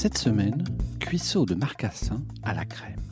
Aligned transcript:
Cette 0.00 0.16
semaine, 0.16 0.62
cuisseau 1.00 1.44
de 1.44 1.56
marcassin 1.56 2.22
à 2.44 2.54
la 2.54 2.64
crème. 2.64 3.02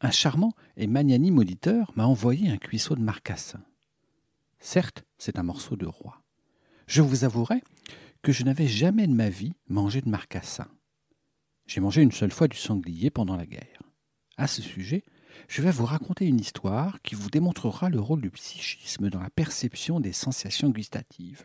Un 0.00 0.10
charmant 0.10 0.52
et 0.76 0.88
magnanime 0.88 1.38
auditeur 1.38 1.92
m'a 1.94 2.04
envoyé 2.04 2.50
un 2.50 2.56
cuisseau 2.56 2.96
de 2.96 3.00
marcassin. 3.00 3.62
Certes, 4.58 5.04
c'est 5.16 5.38
un 5.38 5.44
morceau 5.44 5.76
de 5.76 5.86
roi. 5.86 6.24
Je 6.88 7.02
vous 7.02 7.22
avouerai 7.22 7.62
que 8.22 8.32
je 8.32 8.42
n'avais 8.42 8.66
jamais 8.66 9.06
de 9.06 9.14
ma 9.14 9.28
vie 9.28 9.54
mangé 9.68 10.00
de 10.00 10.08
marcassin. 10.08 10.66
J'ai 11.68 11.80
mangé 11.80 12.02
une 12.02 12.10
seule 12.10 12.32
fois 12.32 12.48
du 12.48 12.56
sanglier 12.56 13.10
pendant 13.10 13.36
la 13.36 13.46
guerre. 13.46 13.80
À 14.36 14.48
ce 14.48 14.60
sujet, 14.60 15.04
je 15.46 15.62
vais 15.62 15.70
vous 15.70 15.86
raconter 15.86 16.26
une 16.26 16.40
histoire 16.40 17.00
qui 17.02 17.14
vous 17.14 17.30
démontrera 17.30 17.90
le 17.90 18.00
rôle 18.00 18.22
du 18.22 18.30
psychisme 18.32 19.08
dans 19.08 19.20
la 19.20 19.30
perception 19.30 20.00
des 20.00 20.12
sensations 20.12 20.70
gustatives. 20.70 21.44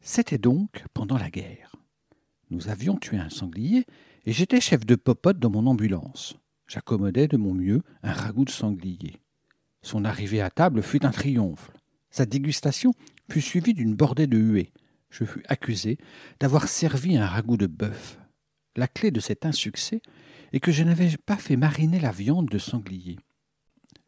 C'était 0.00 0.38
donc 0.38 0.84
pendant 0.92 1.18
la 1.18 1.30
guerre. 1.30 1.75
Nous 2.50 2.68
avions 2.68 2.96
tué 2.96 3.18
un 3.18 3.30
sanglier 3.30 3.86
et 4.24 4.32
j'étais 4.32 4.60
chef 4.60 4.86
de 4.86 4.94
popote 4.94 5.38
dans 5.38 5.50
mon 5.50 5.66
ambulance. 5.66 6.36
J'accommodais 6.68 7.28
de 7.28 7.36
mon 7.36 7.54
mieux 7.54 7.82
un 8.02 8.12
ragoût 8.12 8.44
de 8.44 8.50
sanglier. 8.50 9.20
Son 9.82 10.04
arrivée 10.04 10.40
à 10.40 10.50
table 10.50 10.82
fut 10.82 11.04
un 11.04 11.10
triomphe. 11.10 11.70
Sa 12.10 12.26
dégustation 12.26 12.92
fut 13.30 13.40
suivie 13.40 13.74
d'une 13.74 13.94
bordée 13.94 14.26
de 14.26 14.38
huées. 14.38 14.72
Je 15.10 15.24
fus 15.24 15.42
accusé 15.48 15.98
d'avoir 16.40 16.68
servi 16.68 17.16
un 17.16 17.26
ragoût 17.26 17.56
de 17.56 17.66
bœuf. 17.66 18.18
La 18.76 18.88
clé 18.88 19.10
de 19.10 19.20
cet 19.20 19.46
insuccès 19.46 20.02
est 20.52 20.60
que 20.60 20.72
je 20.72 20.84
n'avais 20.84 21.16
pas 21.16 21.36
fait 21.36 21.56
mariner 21.56 22.00
la 22.00 22.12
viande 22.12 22.48
de 22.48 22.58
sanglier. 22.58 23.18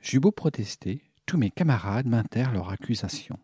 J'eus 0.00 0.20
beau 0.20 0.32
protester, 0.32 1.02
tous 1.26 1.38
mes 1.38 1.50
camarades 1.50 2.06
maintèrent 2.06 2.52
leur 2.52 2.70
accusation. 2.70 3.38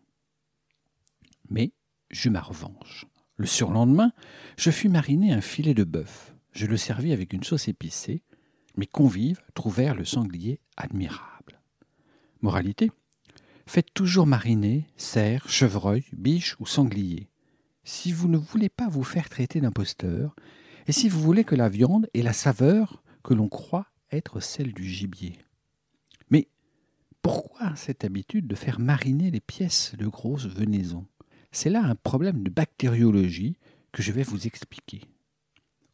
Mais 1.49 1.73
j'eus 2.09 2.29
ma 2.29 2.41
revanche. 2.41 3.05
Le 3.37 3.45
surlendemain, 3.45 4.11
je 4.57 4.71
fus 4.71 4.89
mariner 4.89 5.33
un 5.33 5.41
filet 5.41 5.73
de 5.73 5.83
bœuf. 5.83 6.35
Je 6.51 6.67
le 6.67 6.77
servis 6.77 7.11
avec 7.11 7.33
une 7.33 7.43
sauce 7.43 7.67
épicée. 7.67 8.23
Mes 8.77 8.87
convives 8.87 9.41
trouvèrent 9.53 9.95
le 9.95 10.05
sanglier 10.05 10.59
admirable. 10.77 11.61
Moralité 12.41 12.91
Faites 13.67 13.93
toujours 13.93 14.27
mariner 14.27 14.85
cerf, 14.95 15.49
chevreuil, 15.49 16.03
biche 16.13 16.55
ou 16.59 16.65
sanglier. 16.65 17.29
Si 17.83 18.11
vous 18.11 18.27
ne 18.27 18.37
voulez 18.37 18.69
pas 18.69 18.87
vous 18.87 19.03
faire 19.03 19.27
traiter 19.27 19.59
d'imposteur, 19.59 20.35
et 20.87 20.91
si 20.91 21.09
vous 21.09 21.19
voulez 21.19 21.43
que 21.43 21.55
la 21.55 21.67
viande 21.67 22.07
ait 22.13 22.21
la 22.21 22.33
saveur 22.33 23.03
que 23.23 23.33
l'on 23.33 23.49
croit 23.49 23.87
être 24.11 24.39
celle 24.39 24.73
du 24.73 24.85
gibier. 24.87 25.39
Mais 26.29 26.47
pourquoi 27.21 27.75
cette 27.75 28.05
habitude 28.05 28.47
de 28.47 28.55
faire 28.55 28.79
mariner 28.79 29.31
les 29.31 29.39
pièces 29.39 29.95
de 29.97 30.07
grosse 30.07 30.45
venaison? 30.45 31.07
C'est 31.55 31.69
là 31.69 31.81
un 31.81 31.95
problème 31.95 32.43
de 32.43 32.49
bactériologie 32.49 33.57
que 33.91 34.01
je 34.01 34.11
vais 34.11 34.23
vous 34.23 34.45
expliquer. 34.45 35.01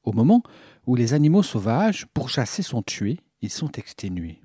Au 0.03 0.11
moment 0.11 0.41
où 0.87 0.95
les 0.95 1.13
animaux 1.13 1.43
sauvages, 1.43 2.07
pour 2.13 2.29
chasser, 2.29 2.63
sont 2.63 2.81
tués, 2.81 3.19
ils 3.41 3.51
sont 3.51 3.71
exténués. 3.73 4.41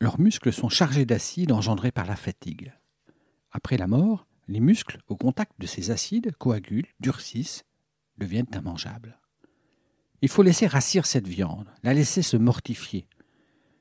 Leurs 0.00 0.20
muscles 0.20 0.52
sont 0.52 0.68
chargés 0.68 1.06
d'acide 1.06 1.52
engendré 1.52 1.90
par 1.90 2.06
la 2.06 2.16
fatigue. 2.16 2.72
Après 3.50 3.78
la 3.78 3.86
mort, 3.86 4.26
les 4.46 4.60
muscles, 4.60 5.00
au 5.08 5.16
contact 5.16 5.52
de 5.58 5.66
ces 5.66 5.90
acides, 5.90 6.32
coagulent, 6.36 6.92
durcissent, 7.00 7.64
deviennent 8.18 8.46
immangeables. 8.54 9.18
Il 10.20 10.28
faut 10.28 10.42
laisser 10.42 10.66
rassir 10.66 11.06
cette 11.06 11.28
viande, 11.28 11.68
la 11.82 11.94
laisser 11.94 12.20
se 12.22 12.36
mortifier. 12.36 13.06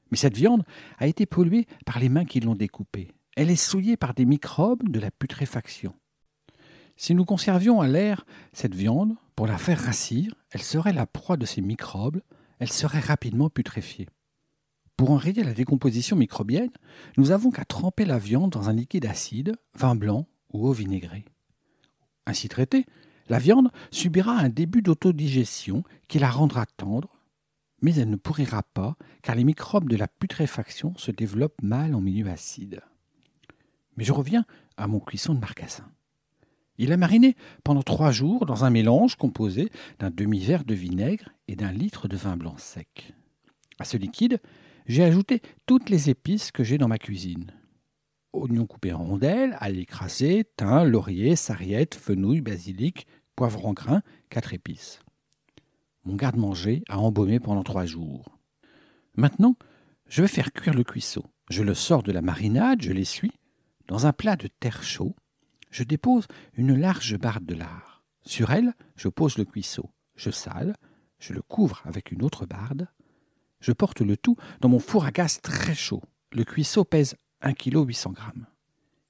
Mais 0.09 0.17
cette 0.17 0.37
viande 0.37 0.63
a 0.99 1.07
été 1.07 1.25
polluée 1.25 1.67
par 1.85 1.99
les 1.99 2.07
mains 2.07 2.25
qui 2.25 2.39
l'ont 2.39 2.55
découpée. 2.55 3.11
Elle 3.35 3.51
est 3.51 3.57
souillée 3.57 3.97
par 3.97 4.13
des 4.13 4.25
microbes 4.25 4.87
de 4.89 4.99
la 5.01 5.11
putréfaction. 5.11 5.93
Si 6.97 7.13
nous 7.13 7.25
conservions 7.25 7.79
à 7.79 7.87
l'air 7.87 8.25
cette 8.53 8.73
viande, 8.73 9.15
pour 9.35 9.45
la 9.45 9.59
faire 9.59 9.79
rassir, 9.79 10.33
elle 10.51 10.63
serait 10.63 10.93
la 10.93 11.05
proie 11.05 11.37
de 11.37 11.45
ces 11.45 11.61
microbes, 11.61 12.21
elle 12.57 12.71
serait 12.71 12.99
rapidement 12.99 13.51
putréfiée. 13.51 14.07
Pour 14.97 15.11
enrayer 15.11 15.43
la 15.43 15.53
décomposition 15.53 16.15
microbienne, 16.15 16.71
nous 17.17 17.29
avons 17.29 17.51
qu'à 17.51 17.65
tremper 17.65 18.03
la 18.03 18.17
viande 18.17 18.51
dans 18.51 18.67
un 18.67 18.73
liquide 18.73 19.05
acide, 19.05 19.55
vin 19.75 19.93
blanc 19.93 20.27
ou 20.51 20.67
eau 20.67 20.73
vinaigrée. 20.73 21.25
Ainsi 22.25 22.49
traitée, 22.49 22.87
la 23.29 23.37
viande 23.37 23.69
subira 23.91 24.31
un 24.31 24.49
début 24.49 24.81
d'autodigestion 24.81 25.83
qui 26.07 26.17
la 26.17 26.31
rendra 26.31 26.65
tendre, 26.65 27.15
mais 27.79 27.93
elle 27.93 28.09
ne 28.09 28.15
pourrira 28.15 28.63
pas 28.63 28.97
car 29.21 29.35
les 29.35 29.43
microbes 29.43 29.87
de 29.87 29.97
la 29.97 30.07
putréfaction 30.07 30.97
se 30.97 31.11
développent 31.11 31.61
mal 31.61 31.93
en 31.93 32.01
milieu 32.01 32.27
acide. 32.27 32.81
Mais 33.97 34.03
je 34.03 34.13
reviens 34.13 34.45
à 34.77 34.87
mon 34.87 34.99
cuisson 34.99 35.35
de 35.35 35.39
marcassin. 35.39 35.91
Il 36.77 36.91
a 36.91 36.97
mariné 36.97 37.35
pendant 37.63 37.81
trois 37.81 38.11
jours 38.11 38.45
dans 38.45 38.63
un 38.63 38.69
mélange 38.69 39.15
composé 39.15 39.71
d'un 39.99 40.11
demi-verre 40.11 40.63
de 40.63 40.75
vinaigre 40.75 41.29
et 41.47 41.55
d'un 41.55 41.71
litre 41.71 42.07
de 42.07 42.15
vin 42.17 42.37
blanc 42.37 42.57
sec. 42.57 43.13
À 43.79 43.83
ce 43.83 43.97
liquide, 43.97 44.39
j'ai 44.85 45.03
ajouté 45.03 45.41
toutes 45.65 45.89
les 45.89 46.09
épices 46.09 46.51
que 46.51 46.63
j'ai 46.63 46.77
dans 46.77 46.87
ma 46.87 46.97
cuisine. 46.99 47.51
Oignons 48.33 48.67
coupés 48.67 48.93
en 48.93 49.03
rondelles, 49.03 49.57
ail 49.59 49.79
écrasé, 49.79 50.45
thym, 50.55 50.83
laurier, 50.83 51.35
sarriette, 51.35 51.95
fenouil, 51.95 52.41
basilic, 52.41 53.07
poivre 53.35 53.65
en 53.65 53.73
grains, 53.73 54.03
quatre 54.29 54.53
épices. 54.53 54.99
Mon 56.05 56.15
garde-manger 56.15 56.83
a 56.87 56.99
embaumé 56.99 57.39
pendant 57.39 57.63
trois 57.63 57.85
jours. 57.85 58.37
Maintenant, 59.15 59.55
je 60.07 60.21
vais 60.21 60.27
faire 60.27 60.53
cuire 60.53 60.73
le 60.73 60.83
cuisseau. 60.83 61.25
Je 61.49 61.63
le 61.63 61.73
sors 61.73 62.03
de 62.03 62.11
la 62.11 62.21
marinade, 62.21 62.81
je 62.81 62.91
l'essuie, 62.91 63.33
dans 63.87 64.05
un 64.05 64.13
plat 64.13 64.35
de 64.35 64.47
terre 64.47 64.83
chaud, 64.83 65.15
je 65.71 65.83
dépose 65.83 66.27
une 66.53 66.75
large 66.75 67.17
barre 67.17 67.41
de 67.41 67.55
lard. 67.55 68.03
Sur 68.23 68.51
elle, 68.51 68.73
je 68.95 69.07
pose 69.07 69.37
le 69.37 69.45
cuisseau. 69.45 69.89
Je 70.15 70.29
sale, 70.29 70.75
je 71.19 71.33
le 71.33 71.41
couvre 71.41 71.81
avec 71.85 72.11
une 72.11 72.23
autre 72.23 72.45
barde. 72.45 72.87
Je 73.59 73.71
porte 73.71 74.01
le 74.01 74.17
tout 74.17 74.35
dans 74.61 74.69
mon 74.69 74.79
four 74.79 75.05
à 75.05 75.11
gaz 75.11 75.41
très 75.41 75.75
chaud. 75.75 76.03
Le 76.31 76.43
cuisseau 76.43 76.83
pèse 76.83 77.15
1 77.41 77.53
kg 77.53 77.85
800 77.85 78.13
g. 78.15 78.41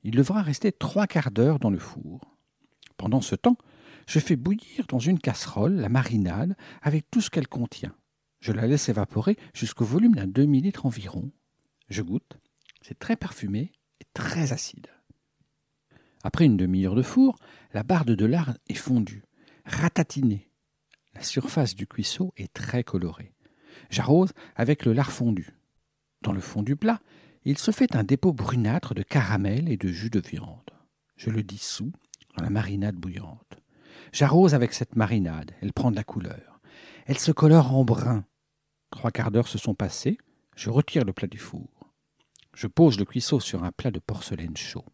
Il 0.03 0.15
devra 0.15 0.41
rester 0.41 0.71
trois 0.71 1.07
quarts 1.07 1.31
d'heure 1.31 1.59
dans 1.59 1.69
le 1.69 1.79
four. 1.79 2.21
Pendant 2.97 3.21
ce 3.21 3.35
temps, 3.35 3.57
je 4.07 4.19
fais 4.19 4.35
bouillir 4.35 4.85
dans 4.87 4.99
une 4.99 5.19
casserole 5.19 5.75
la 5.75 5.89
marinade 5.89 6.55
avec 6.81 7.09
tout 7.11 7.21
ce 7.21 7.29
qu'elle 7.29 7.47
contient. 7.47 7.95
Je 8.39 8.51
la 8.51 8.67
laisse 8.67 8.89
évaporer 8.89 9.37
jusqu'au 9.53 9.85
volume 9.85 10.15
d'un 10.15 10.27
demi-litre 10.27 10.85
environ. 10.85 11.31
Je 11.89 12.01
goûte. 12.01 12.37
C'est 12.81 12.99
très 12.99 13.15
parfumé 13.15 13.71
et 13.99 14.05
très 14.13 14.53
acide. 14.53 14.87
Après 16.23 16.45
une 16.45 16.57
demi-heure 16.57 16.95
de 16.95 17.01
four, 17.01 17.37
la 17.73 17.83
barde 17.83 18.11
de 18.11 18.25
lard 18.25 18.57
est 18.67 18.73
fondue, 18.73 19.23
ratatinée. 19.65 20.49
La 21.13 21.23
surface 21.23 21.75
du 21.75 21.87
cuisseau 21.87 22.33
est 22.37 22.53
très 22.53 22.83
colorée. 22.83 23.33
J'arrose 23.89 24.33
avec 24.55 24.85
le 24.85 24.93
lard 24.93 25.11
fondu. 25.11 25.55
Dans 26.21 26.31
le 26.31 26.41
fond 26.41 26.63
du 26.63 26.75
plat, 26.75 26.99
il 27.45 27.57
se 27.57 27.71
fait 27.71 27.95
un 27.95 28.03
dépôt 28.03 28.33
brunâtre 28.33 28.93
de 28.93 29.03
caramel 29.03 29.69
et 29.69 29.77
de 29.77 29.87
jus 29.87 30.09
de 30.09 30.19
viande. 30.19 30.71
Je 31.15 31.29
le 31.29 31.43
dissous 31.43 31.91
dans 32.35 32.43
la 32.43 32.49
marinade 32.49 32.95
bouillante. 32.95 33.57
J'arrose 34.11 34.53
avec 34.53 34.73
cette 34.73 34.95
marinade, 34.95 35.51
elle 35.61 35.73
prend 35.73 35.91
de 35.91 35.95
la 35.95 36.03
couleur. 36.03 36.59
Elle 37.05 37.17
se 37.17 37.31
colore 37.31 37.73
en 37.73 37.83
brun. 37.83 38.25
Trois 38.91 39.11
quarts 39.11 39.31
d'heure 39.31 39.47
se 39.47 39.57
sont 39.57 39.75
passés, 39.75 40.17
je 40.55 40.69
retire 40.69 41.05
le 41.05 41.13
plat 41.13 41.27
du 41.27 41.37
four. 41.37 41.69
Je 42.53 42.67
pose 42.67 42.99
le 42.99 43.05
cuisseau 43.05 43.39
sur 43.39 43.63
un 43.63 43.71
plat 43.71 43.91
de 43.91 43.99
porcelaine 43.99 44.57
chaud. 44.57 44.85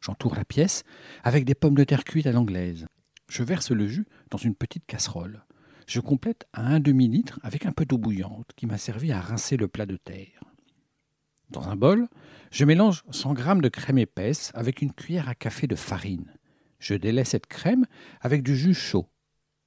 J'entoure 0.00 0.34
la 0.34 0.44
pièce 0.44 0.84
avec 1.24 1.44
des 1.44 1.54
pommes 1.54 1.74
de 1.74 1.84
terre 1.84 2.04
cuites 2.04 2.26
à 2.26 2.32
l'anglaise. 2.32 2.86
Je 3.28 3.42
verse 3.42 3.70
le 3.70 3.86
jus 3.86 4.06
dans 4.30 4.38
une 4.38 4.54
petite 4.54 4.86
casserole. 4.86 5.44
Je 5.86 6.00
complète 6.00 6.46
à 6.52 6.66
un 6.66 6.80
demi-litre 6.80 7.40
avec 7.42 7.66
un 7.66 7.72
peu 7.72 7.84
d'eau 7.84 7.98
bouillante 7.98 8.50
qui 8.56 8.66
m'a 8.66 8.78
servi 8.78 9.12
à 9.12 9.20
rincer 9.20 9.56
le 9.56 9.68
plat 9.68 9.86
de 9.86 9.96
terre. 9.96 10.44
Dans 11.50 11.68
un 11.68 11.76
bol, 11.76 12.08
je 12.50 12.64
mélange 12.64 13.04
100 13.10 13.36
g 13.36 13.42
de 13.62 13.68
crème 13.68 13.98
épaisse 13.98 14.50
avec 14.54 14.82
une 14.82 14.92
cuillère 14.92 15.28
à 15.28 15.34
café 15.34 15.66
de 15.66 15.76
farine. 15.76 16.34
Je 16.78 16.94
délaie 16.94 17.24
cette 17.24 17.46
crème 17.46 17.86
avec 18.20 18.42
du 18.42 18.54
jus 18.54 18.74
chaud. 18.74 19.08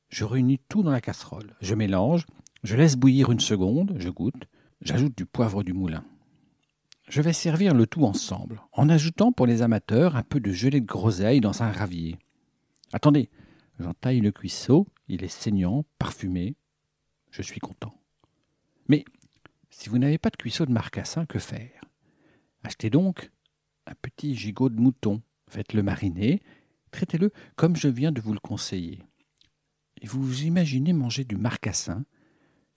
Je 0.10 0.24
réunis 0.24 0.60
tout 0.70 0.84
dans 0.84 0.92
la 0.92 1.02
casserole. 1.02 1.56
Je 1.62 1.74
mélange, 1.74 2.26
je 2.64 2.76
laisse 2.76 2.98
bouillir 2.98 3.32
une 3.32 3.40
seconde, 3.40 3.96
je 3.98 4.10
goûte, 4.10 4.48
j'ajoute 4.82 5.18
du 5.18 5.26
poivre 5.26 5.64
du 5.64 5.74
moulin. 5.74 6.06
Je 7.12 7.22
vais 7.22 7.34
servir 7.34 7.74
le 7.74 7.88
tout 7.88 8.06
ensemble, 8.06 8.62
en 8.72 8.88
ajoutant 8.88 9.34
pour 9.34 9.46
les 9.46 9.64
amateurs 9.64 10.16
un 10.16 10.24
peu 10.24 10.40
de 10.40 10.54
gelée 10.54 10.80
de 10.80 10.86
groseille 10.86 11.42
dans 11.42 11.62
un 11.62 11.70
ravier. 11.70 12.18
Attendez, 12.94 13.30
j'entaille 13.82 14.22
le 14.22 14.32
cuisseau, 14.32 14.88
il 15.10 15.26
est 15.26 15.28
saignant, 15.28 15.84
parfumé. 16.00 16.56
Je 17.30 17.42
suis 17.42 17.60
content. 17.60 17.94
Mais 18.88 19.04
si 19.70 19.90
vous 19.90 19.98
n'avez 19.98 20.20
pas 20.20 20.30
de 20.30 20.38
cuisseau 20.38 20.66
de 20.66 20.72
marcassin, 20.72 21.26
que 21.26 21.38
faire? 21.38 21.84
Achetez 22.64 22.90
donc 22.90 23.30
un 23.88 23.94
petit 24.02 24.34
gigot 24.34 24.70
de 24.70 24.80
mouton, 24.80 25.22
faites-le 25.50 25.84
mariner, 25.84 26.42
traitez-le 26.92 27.34
comme 27.58 27.76
je 27.76 27.90
viens 27.90 28.14
de 28.14 28.22
vous 28.22 28.32
le 28.32 28.40
conseiller. 28.40 29.04
Et 30.02 30.08
vous 30.08 30.24
vous 30.24 30.44
imaginez 30.44 30.94
manger 30.94 31.26
du 31.26 31.36
marcassin, 31.36 32.06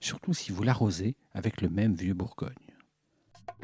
surtout 0.01 0.33
si 0.33 0.51
vous 0.51 0.63
l'arrosez 0.63 1.15
avec 1.31 1.61
le 1.61 1.69
même 1.69 1.95
vieux 1.95 2.13
Bourgogne. 2.13 2.64